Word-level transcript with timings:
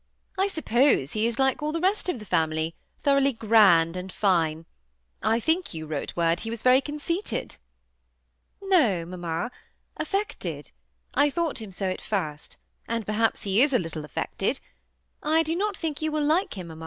"I 0.35 0.47
suppose 0.47 1.11
he 1.13 1.27
is 1.27 1.37
like 1.37 1.61
all 1.61 1.71
the 1.71 1.79
rest 1.79 2.09
of 2.09 2.17
the 2.17 2.25
family^ 2.25 2.73
thoroughly 3.03 3.33
grand 3.33 3.95
and 3.95 4.11
fine. 4.11 4.65
I 5.21 5.39
think 5.39 5.75
you 5.75 5.85
wrote 5.85 6.15
word 6.15 6.39
he 6.39 6.49
was 6.49 6.63
very 6.63 6.81
conceited."'' 6.81 7.57
No, 8.63 9.05
mamma, 9.05 9.51
affected. 9.97 10.71
I 11.13 11.29
thought 11.29 11.61
him 11.61 11.71
so 11.71 11.85
at 11.91 12.01
first; 12.01 12.57
and 12.87 13.05
perhaps 13.05 13.43
he 13.43 13.61
is 13.61 13.73
a 13.73 13.77
little 13.77 14.03
affected. 14.03 14.59
I 15.21 15.43
do 15.43 15.55
not 15.55 15.77
think 15.77 16.01
you 16.01 16.11
will 16.11 16.25
like 16.25 16.55
him, 16.55 16.69
mamma." 16.69 16.79